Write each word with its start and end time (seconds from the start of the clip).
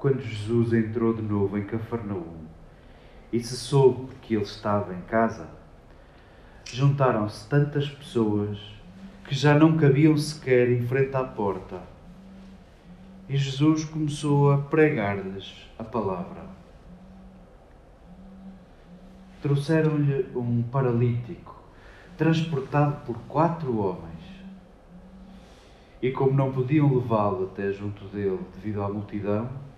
quando 0.00 0.22
Jesus 0.22 0.72
entrou 0.72 1.12
de 1.12 1.20
novo 1.20 1.58
em 1.58 1.64
Cafarnaum 1.64 2.46
e 3.30 3.38
se 3.38 3.54
soube 3.54 4.14
que 4.22 4.34
ele 4.34 4.44
estava 4.44 4.94
em 4.94 5.02
casa, 5.02 5.46
juntaram-se 6.64 7.46
tantas 7.46 7.86
pessoas 7.86 8.58
que 9.28 9.34
já 9.34 9.58
não 9.58 9.76
cabiam 9.76 10.16
sequer 10.16 10.70
em 10.70 10.86
frente 10.86 11.14
à 11.14 11.22
porta. 11.22 11.82
E 13.28 13.36
Jesus 13.36 13.84
começou 13.84 14.50
a 14.50 14.58
pregar-lhes 14.58 15.68
a 15.78 15.84
palavra. 15.84 16.46
Trouxeram-lhe 19.42 20.30
um 20.34 20.62
paralítico, 20.62 21.62
transportado 22.16 23.04
por 23.04 23.18
quatro 23.28 23.78
homens. 23.78 24.24
E 26.00 26.10
como 26.10 26.32
não 26.32 26.50
podiam 26.50 26.92
levá-lo 26.94 27.50
até 27.52 27.70
junto 27.70 28.06
dele 28.06 28.40
devido 28.54 28.82
à 28.82 28.88
multidão, 28.88 29.69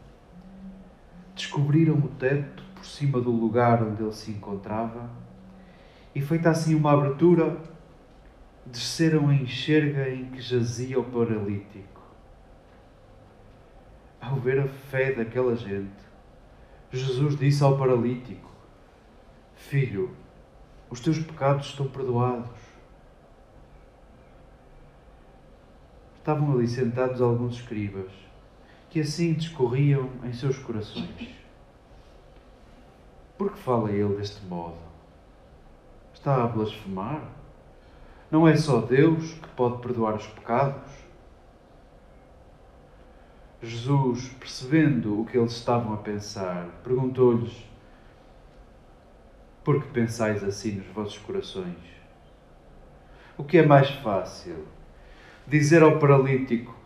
descobriram 1.35 1.95
o 1.95 2.09
teto 2.09 2.63
por 2.75 2.85
cima 2.85 3.21
do 3.21 3.31
lugar 3.31 3.83
onde 3.83 4.03
ele 4.03 4.13
se 4.13 4.31
encontrava 4.31 5.11
e, 6.15 6.21
feita 6.21 6.51
assim 6.51 6.75
uma 6.75 6.93
abertura, 6.93 7.57
desceram 8.67 9.29
a 9.29 9.35
enxerga 9.35 10.09
em 10.11 10.27
que 10.27 10.41
jazia 10.41 11.01
o 11.01 11.05
paralítico. 11.05 12.03
Ao 14.21 14.37
ver 14.37 14.61
a 14.61 14.69
fé 14.69 15.13
daquela 15.13 15.57
gente, 15.57 15.91
Jesus 16.93 17.37
disse 17.37 17.63
ao 17.65 17.79
paralítico: 17.79 18.51
Filho, 19.57 20.15
os 20.91 21.01
teus 21.01 21.19
pecados 21.19 21.69
estão 21.69 21.89
perdoados. 21.89 22.61
Estavam 26.19 26.53
ali 26.53 26.69
sentados 26.69 27.21
alguns 27.21 27.57
escribas, 27.57 28.13
que 28.93 29.01
assim 29.01 29.33
discorriam 29.33 30.11
em 30.23 30.35
seus 30.35 30.59
corações. 30.59 31.31
Por 33.39 33.51
que 33.51 33.59
fala 33.59 33.91
ele 33.91 34.17
deste 34.17 34.45
modo? 34.45 34.77
Está 36.13 36.45
a 36.45 36.47
blasfemar? 36.47 37.23
Não 38.31 38.47
é 38.47 38.55
só 38.55 38.83
Deus 38.83 39.33
que 39.33 39.49
pode 39.57 39.81
perdoar 39.81 40.17
os 40.17 40.27
pecados? 40.27 40.93
Jesus, 43.63 44.29
percebendo 44.39 45.23
o 45.23 45.25
que 45.25 45.39
eles 45.39 45.53
estavam 45.53 45.95
a 45.95 45.97
pensar, 45.97 46.69
perguntou-lhes: 46.85 47.65
Por 49.65 49.83
que 49.83 49.89
pensais 49.89 50.45
assim 50.45 50.73
nos 50.73 50.87
vossos 50.89 51.17
corações? 51.17 51.79
O 53.39 53.45
que 53.45 53.57
é 53.57 53.65
mais 53.65 53.89
fácil? 53.89 54.67
Dizer 55.47 55.83
ao 55.83 55.99
paralítico: 55.99 56.82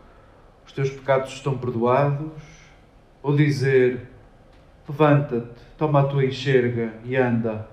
Os 0.67 0.73
teus 0.73 0.91
pecados 0.91 1.33
estão 1.33 1.57
perdoados? 1.57 2.33
Ou 3.23 3.35
dizer: 3.35 4.09
Levanta-te, 4.89 5.63
toma 5.79 6.01
a 6.01 6.05
tua 6.05 6.25
enxerga 6.25 6.95
e 7.05 7.17
anda? 7.17 7.69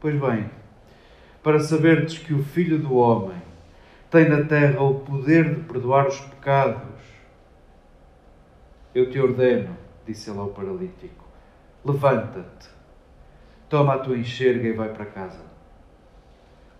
Pois 0.00 0.18
bem, 0.18 0.50
para 1.42 1.60
saberdes 1.60 2.18
que 2.18 2.32
o 2.32 2.42
Filho 2.42 2.78
do 2.78 2.94
Homem 2.94 3.40
tem 4.10 4.28
na 4.28 4.44
terra 4.44 4.82
o 4.82 5.00
poder 5.00 5.54
de 5.54 5.60
perdoar 5.62 6.08
os 6.08 6.18
pecados. 6.20 7.00
Eu 8.94 9.10
te 9.10 9.20
ordeno, 9.20 9.76
disse 10.06 10.30
ele 10.30 10.38
ao 10.38 10.48
paralítico, 10.48 11.24
levanta-te, 11.84 12.68
toma 13.68 13.94
a 13.94 13.98
tua 13.98 14.16
enxerga 14.16 14.68
e 14.68 14.72
vai 14.72 14.88
para 14.88 15.04
casa. 15.04 15.44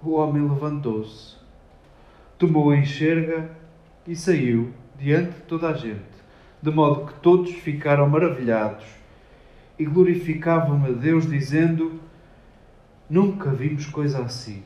O 0.02 0.12
homem 0.12 0.48
levantou-se, 0.48 1.36
tomou 2.40 2.70
a 2.70 2.76
enxerga 2.76 3.50
e 4.06 4.16
saiu 4.16 4.72
diante 4.98 5.32
de 5.32 5.42
toda 5.42 5.68
a 5.68 5.74
gente, 5.74 6.00
de 6.62 6.70
modo 6.70 7.06
que 7.06 7.20
todos 7.20 7.52
ficaram 7.52 8.08
maravilhados 8.08 8.86
e 9.78 9.84
glorificavam 9.84 10.82
a 10.86 10.88
Deus, 10.88 11.28
dizendo: 11.28 12.00
Nunca 13.10 13.50
vimos 13.50 13.84
coisa 13.84 14.22
assim. 14.22 14.62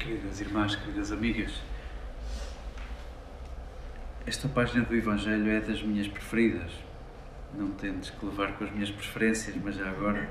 Queridas 0.00 0.40
irmãs, 0.40 0.74
queridas 0.74 1.12
amigas, 1.12 1.62
esta 4.26 4.48
página 4.48 4.84
do 4.84 4.96
Evangelho 4.96 5.48
é 5.48 5.60
das 5.60 5.80
minhas 5.80 6.08
preferidas. 6.08 6.87
Não 7.54 7.70
tentes 7.72 8.10
que 8.10 8.24
levar 8.24 8.52
com 8.52 8.64
as 8.64 8.70
minhas 8.70 8.90
preferências, 8.90 9.56
mas 9.62 9.74
já 9.74 9.88
agora 9.88 10.28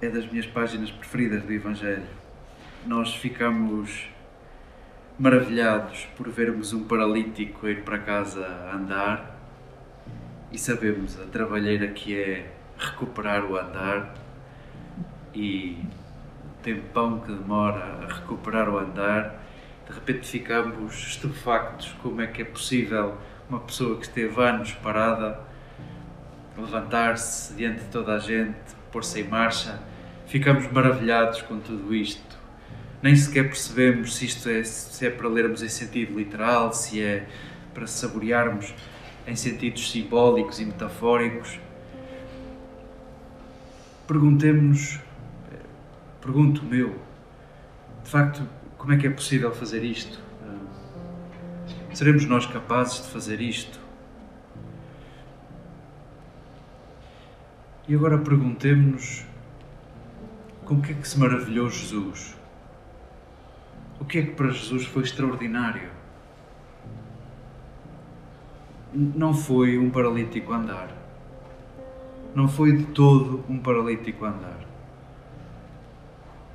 é 0.00 0.08
das 0.08 0.26
minhas 0.30 0.46
páginas 0.46 0.90
preferidas 0.90 1.42
do 1.44 1.52
Evangelho. 1.52 2.06
Nós 2.84 3.14
ficamos 3.14 4.08
maravilhados 5.18 6.06
por 6.16 6.28
vermos 6.28 6.72
um 6.72 6.84
paralítico 6.84 7.68
ir 7.68 7.82
para 7.82 7.98
casa 7.98 8.44
a 8.44 8.74
andar 8.74 9.38
e 10.50 10.58
sabemos 10.58 11.18
a 11.20 11.24
trabalheira 11.26 11.88
que 11.88 12.20
é 12.20 12.52
recuperar 12.76 13.44
o 13.44 13.56
andar 13.56 14.14
e 15.34 15.78
tempão 16.62 17.20
que 17.20 17.32
demora 17.32 17.84
a 18.02 18.12
recuperar 18.12 18.68
o 18.68 18.78
andar, 18.78 19.40
de 19.86 19.92
repente 19.92 20.26
ficamos 20.28 20.94
estupefactos 20.94 21.94
como 22.02 22.20
é 22.20 22.26
que 22.26 22.42
é 22.42 22.44
possível 22.44 23.16
uma 23.52 23.60
pessoa 23.60 23.98
que 23.98 24.06
esteve 24.06 24.42
anos 24.42 24.72
parada 24.82 25.38
levantar-se 26.56 27.52
diante 27.52 27.80
de 27.80 27.90
toda 27.90 28.14
a 28.14 28.18
gente, 28.18 28.56
pôr-se 28.90 29.20
em 29.20 29.28
marcha. 29.28 29.78
Ficamos 30.26 30.72
maravilhados 30.72 31.42
com 31.42 31.60
tudo 31.60 31.94
isto. 31.94 32.38
Nem 33.02 33.14
sequer 33.14 33.44
percebemos 33.44 34.16
se 34.16 34.24
isto 34.24 34.48
é, 34.48 34.64
se 34.64 35.06
é 35.06 35.10
para 35.10 35.28
lermos 35.28 35.62
em 35.62 35.68
sentido 35.68 36.18
literal, 36.18 36.72
se 36.72 37.02
é 37.02 37.28
para 37.74 37.86
saborearmos 37.86 38.72
em 39.26 39.36
sentidos 39.36 39.90
simbólicos 39.90 40.58
e 40.58 40.64
metafóricos. 40.64 41.60
Perguntemos-nos 44.06 44.98
pergunto 46.22 46.64
meu, 46.64 46.98
de 48.02 48.10
facto, 48.10 48.48
como 48.78 48.94
é 48.94 48.96
que 48.96 49.06
é 49.06 49.10
possível 49.10 49.52
fazer 49.52 49.84
isto? 49.84 50.31
Seremos 51.94 52.24
nós 52.24 52.46
capazes 52.46 53.02
de 53.02 53.10
fazer 53.10 53.40
isto? 53.40 53.78
E 57.86 57.94
agora 57.94 58.16
perguntemos-nos 58.16 59.26
com 60.64 60.76
o 60.76 60.80
que 60.80 60.92
é 60.92 60.94
que 60.94 61.06
se 61.06 61.18
maravilhou 61.18 61.68
Jesus? 61.68 62.34
O 64.00 64.06
que 64.06 64.18
é 64.18 64.22
que 64.22 64.30
para 64.30 64.48
Jesus 64.50 64.86
foi 64.86 65.02
extraordinário? 65.02 65.90
Não 68.94 69.34
foi 69.34 69.78
um 69.78 69.90
paralítico 69.90 70.52
andar. 70.52 70.90
Não 72.34 72.48
foi 72.48 72.74
de 72.74 72.84
todo 72.84 73.44
um 73.50 73.58
paralítico 73.58 74.24
andar. 74.24 74.60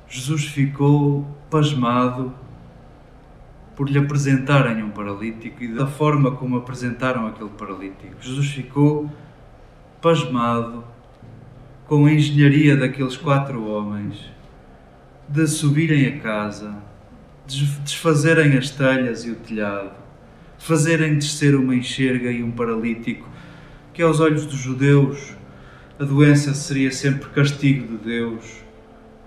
Jesus 0.08 0.46
ficou 0.46 1.24
pasmado 1.48 2.34
por 3.78 3.88
lhe 3.88 3.96
apresentarem 3.96 4.82
um 4.82 4.90
paralítico 4.90 5.62
e 5.62 5.68
da 5.68 5.86
forma 5.86 6.32
como 6.32 6.56
apresentaram 6.56 7.28
aquele 7.28 7.50
paralítico. 7.50 8.16
Jesus 8.20 8.48
ficou 8.48 9.08
pasmado 10.02 10.82
com 11.86 12.04
a 12.06 12.12
engenharia 12.12 12.76
daqueles 12.76 13.16
quatro 13.16 13.64
homens 13.64 14.18
de 15.28 15.46
subirem 15.46 16.06
a 16.06 16.18
casa, 16.18 16.74
desfazerem 17.46 18.58
as 18.58 18.68
telhas 18.68 19.24
e 19.24 19.30
o 19.30 19.36
telhado, 19.36 19.92
fazerem 20.58 21.14
descer 21.14 21.54
uma 21.54 21.76
enxerga 21.76 22.32
e 22.32 22.42
um 22.42 22.50
paralítico, 22.50 23.28
que 23.94 24.02
aos 24.02 24.18
olhos 24.18 24.44
dos 24.44 24.58
judeus 24.58 25.36
a 26.00 26.04
doença 26.04 26.52
seria 26.52 26.90
sempre 26.90 27.28
castigo 27.28 27.96
de 27.96 28.04
Deus 28.04 28.44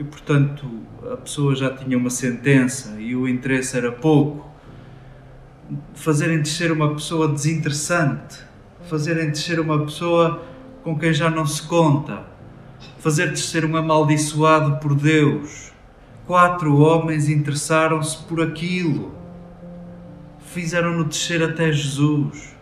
e, 0.01 0.03
portanto, 0.03 0.67
a 1.13 1.17
pessoa 1.17 1.55
já 1.55 1.71
tinha 1.71 1.95
uma 1.95 2.09
sentença 2.09 2.99
e 2.99 3.15
o 3.15 3.27
interesse 3.27 3.77
era 3.77 3.91
pouco. 3.91 4.49
Fazerem 5.93 6.41
descer 6.41 6.71
uma 6.71 6.91
pessoa 6.95 7.27
desinteressante, 7.27 8.39
fazerem 8.89 9.29
descer 9.29 9.59
uma 9.59 9.85
pessoa 9.85 10.43
com 10.83 10.97
quem 10.97 11.13
já 11.13 11.29
não 11.29 11.45
se 11.45 11.61
conta, 11.61 12.25
fazer 12.97 13.29
descer 13.29 13.63
um 13.63 13.77
amaldiçoado 13.77 14.77
por 14.77 14.95
Deus. 14.95 15.71
Quatro 16.25 16.77
homens 16.77 17.29
interessaram-se 17.29 18.17
por 18.23 18.41
aquilo, 18.41 19.13
fizeram-no 20.47 21.05
descer 21.05 21.43
até 21.43 21.71
Jesus. 21.71 22.55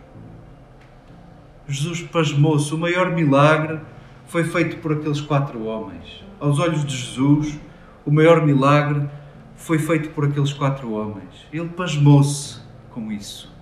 Jesus 1.66 2.02
pasmou-se. 2.02 2.74
O 2.74 2.76
maior 2.76 3.12
milagre 3.12 3.80
foi 4.30 4.44
feito 4.44 4.78
por 4.78 4.92
aqueles 4.92 5.20
quatro 5.20 5.64
homens 5.64 6.24
aos 6.38 6.58
olhos 6.60 6.84
de 6.84 6.96
Jesus, 6.96 7.58
o 8.06 8.10
maior 8.10 8.46
milagre 8.46 9.08
foi 9.56 9.78
feito 9.78 10.10
por 10.10 10.24
aqueles 10.24 10.52
quatro 10.52 10.92
homens. 10.92 11.46
Ele 11.52 11.68
pasmou-se 11.68 12.60
com 12.90 13.10
isso. 13.10 13.52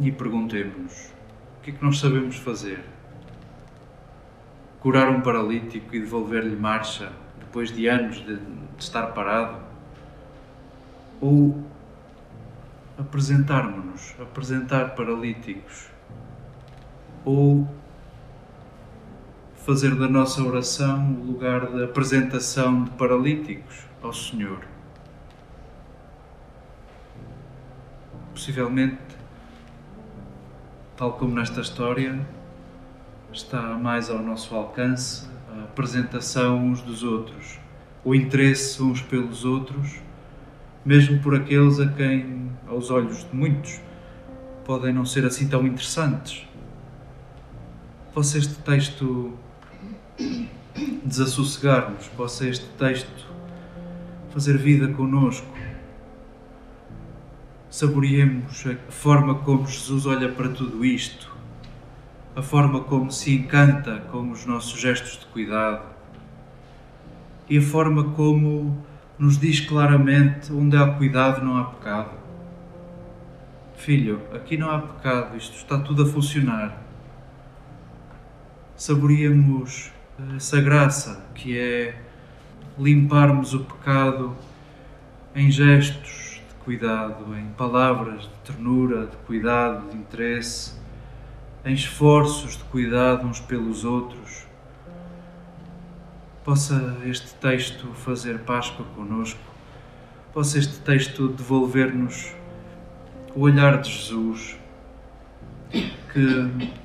E 0.00 0.10
perguntemos-nos: 0.10 1.12
o 1.58 1.62
que 1.62 1.70
é 1.70 1.74
que 1.74 1.84
nós 1.84 1.98
sabemos 1.98 2.36
fazer? 2.36 2.82
curar 4.80 5.10
um 5.10 5.20
paralítico 5.20 5.94
e 5.94 5.98
devolver-lhe 5.98 6.54
marcha 6.54 7.10
depois 7.40 7.72
de 7.72 7.88
anos 7.88 8.16
de, 8.18 8.36
de 8.36 8.42
estar 8.78 9.08
parado? 9.08 9.58
Ou 11.20 11.60
apresentarmos-nos, 12.96 14.14
apresentar 14.20 14.94
paralíticos? 14.94 15.97
Ou 17.30 17.68
fazer 19.54 19.94
da 19.96 20.08
nossa 20.08 20.42
oração 20.42 21.12
o 21.12 21.26
lugar 21.26 21.66
de 21.66 21.84
apresentação 21.84 22.84
de 22.84 22.90
paralíticos 22.92 23.84
ao 24.02 24.14
Senhor? 24.14 24.64
Possivelmente, 28.30 28.96
tal 30.96 31.18
como 31.18 31.34
nesta 31.34 31.60
história, 31.60 32.18
está 33.30 33.76
mais 33.76 34.08
ao 34.08 34.22
nosso 34.22 34.54
alcance 34.54 35.28
a 35.54 35.64
apresentação 35.64 36.56
uns 36.56 36.80
dos 36.80 37.02
outros, 37.02 37.58
o 38.02 38.14
interesse 38.14 38.82
uns 38.82 39.02
pelos 39.02 39.44
outros, 39.44 40.00
mesmo 40.82 41.20
por 41.20 41.34
aqueles 41.34 41.78
a 41.78 41.88
quem, 41.88 42.50
aos 42.66 42.90
olhos 42.90 43.28
de 43.28 43.36
muitos, 43.36 43.82
podem 44.64 44.94
não 44.94 45.04
ser 45.04 45.26
assim 45.26 45.46
tão 45.46 45.66
interessantes. 45.66 46.47
Possa 48.18 48.36
este 48.36 48.54
texto 48.64 49.32
desassossegar-nos, 51.04 52.08
possa 52.16 52.48
este 52.48 52.66
texto 52.70 53.28
fazer 54.32 54.58
vida 54.58 54.88
conosco 54.88 55.46
saboreemos 57.70 58.64
a 58.66 58.90
forma 58.90 59.36
como 59.36 59.68
Jesus 59.68 60.04
olha 60.04 60.28
para 60.28 60.48
tudo 60.48 60.84
isto, 60.84 61.32
a 62.34 62.42
forma 62.42 62.80
como 62.80 63.12
se 63.12 63.36
encanta 63.36 64.00
com 64.10 64.32
os 64.32 64.44
nossos 64.44 64.80
gestos 64.80 65.20
de 65.20 65.26
cuidado 65.26 65.86
e 67.48 67.58
a 67.58 67.62
forma 67.62 68.02
como 68.02 68.84
nos 69.16 69.38
diz 69.38 69.60
claramente 69.60 70.52
onde 70.52 70.76
há 70.76 70.88
cuidado 70.88 71.44
não 71.44 71.56
há 71.56 71.66
pecado. 71.66 72.10
Filho, 73.76 74.20
aqui 74.34 74.56
não 74.56 74.72
há 74.72 74.80
pecado, 74.80 75.36
isto 75.36 75.54
está 75.54 75.78
tudo 75.78 76.02
a 76.02 76.06
funcionar. 76.06 76.87
Saboreemos 78.78 79.90
essa 80.36 80.60
graça 80.60 81.26
que 81.34 81.58
é 81.58 82.00
limparmos 82.78 83.52
o 83.52 83.64
pecado 83.64 84.36
em 85.34 85.50
gestos 85.50 86.40
cuidado, 86.68 87.34
em 87.36 87.48
palavras 87.56 88.22
de 88.22 88.28
ternura, 88.44 89.06
de 89.06 89.16
cuidado, 89.26 89.90
de 89.90 89.96
interesse, 89.96 90.74
em 91.64 91.72
esforços 91.72 92.56
de 92.58 92.64
cuidado 92.64 93.26
uns 93.26 93.40
pelos 93.40 93.84
outros. 93.84 94.46
Possa 96.44 96.98
este 97.04 97.34
texto 97.34 97.86
fazer 97.94 98.40
Páscoa 98.40 98.86
conosco, 98.94 99.40
possa 100.32 100.56
este 100.56 100.78
texto 100.80 101.26
devolver-nos 101.26 102.32
o 103.34 103.40
olhar 103.40 103.80
de 103.80 103.90
Jesus, 103.90 104.56
que 105.72 106.78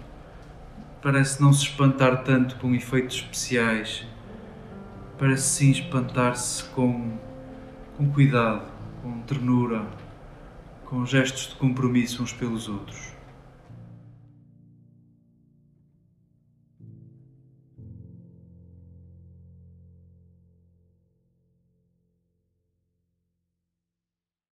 parece 1.03 1.41
não 1.41 1.51
se 1.51 1.63
espantar 1.63 2.23
tanto 2.23 2.55
com 2.55 2.73
efeitos 2.73 3.17
especiais, 3.17 4.07
parece 5.19 5.43
sim 5.43 5.71
espantar-se 5.71 6.63
com, 6.69 7.17
com 7.97 8.09
cuidado 8.09 8.73
com 9.03 9.19
ternura, 9.19 9.85
com 10.85 11.05
gestos 11.05 11.49
de 11.49 11.55
compromisso 11.55 12.23
uns 12.23 12.31
pelos 12.31 12.69
outros. 12.69 13.12